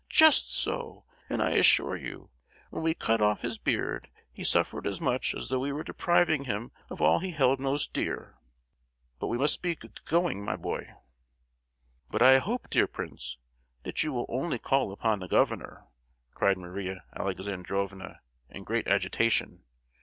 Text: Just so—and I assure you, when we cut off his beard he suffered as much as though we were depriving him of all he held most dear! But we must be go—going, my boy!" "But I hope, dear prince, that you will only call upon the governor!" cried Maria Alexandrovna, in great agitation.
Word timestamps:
Just 0.09 0.51
so—and 0.57 1.43
I 1.43 1.51
assure 1.51 1.95
you, 1.95 2.31
when 2.71 2.81
we 2.81 2.95
cut 2.95 3.21
off 3.21 3.41
his 3.41 3.59
beard 3.59 4.09
he 4.31 4.43
suffered 4.43 4.87
as 4.87 4.99
much 4.99 5.35
as 5.35 5.49
though 5.49 5.59
we 5.59 5.71
were 5.71 5.83
depriving 5.83 6.45
him 6.45 6.71
of 6.89 7.03
all 7.03 7.19
he 7.19 7.29
held 7.29 7.59
most 7.59 7.93
dear! 7.93 8.39
But 9.19 9.27
we 9.27 9.37
must 9.37 9.61
be 9.61 9.75
go—going, 9.75 10.43
my 10.43 10.55
boy!" 10.55 10.89
"But 12.09 12.23
I 12.23 12.39
hope, 12.39 12.67
dear 12.71 12.87
prince, 12.87 13.37
that 13.83 14.01
you 14.01 14.11
will 14.11 14.25
only 14.27 14.57
call 14.57 14.91
upon 14.91 15.19
the 15.19 15.27
governor!" 15.27 15.85
cried 16.33 16.57
Maria 16.57 17.03
Alexandrovna, 17.15 18.21
in 18.49 18.63
great 18.63 18.87
agitation. 18.87 19.65